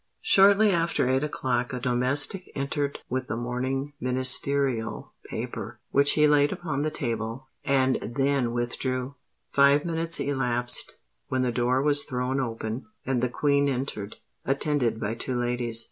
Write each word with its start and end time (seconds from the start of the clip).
Shortly 0.23 0.71
after 0.71 1.07
eight 1.07 1.23
o'clock 1.23 1.73
a 1.73 1.79
domestic 1.79 2.49
entered 2.55 2.97
with 3.07 3.27
the 3.27 3.35
morning 3.37 3.93
Ministerial 3.99 5.13
paper, 5.29 5.79
which 5.91 6.13
he 6.13 6.27
laid 6.27 6.51
upon 6.51 6.81
the 6.81 6.89
table, 6.89 7.49
and 7.63 7.99
then 8.17 8.51
withdrew. 8.51 9.13
Five 9.51 9.85
minutes 9.85 10.19
elapsed, 10.19 10.97
when 11.27 11.43
the 11.43 11.51
door 11.51 11.83
was 11.83 12.03
thrown 12.03 12.39
open, 12.39 12.87
and 13.05 13.21
the 13.21 13.29
Queen 13.29 13.69
entered, 13.69 14.15
attended 14.43 14.99
by 14.99 15.13
two 15.13 15.39
ladies. 15.39 15.79